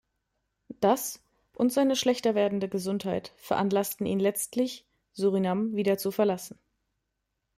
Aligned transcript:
Das 0.79 1.21
und 1.53 1.71
seine 1.71 1.95
schlechter 1.95 2.33
werdende 2.33 2.67
Gesundheit 2.67 3.33
veranlassten 3.37 4.07
ihn 4.07 4.19
letztlich 4.19 4.87
Surinam 5.11 5.75
wieder 5.75 5.99
zu 5.99 6.09
verlassen. 6.09 6.57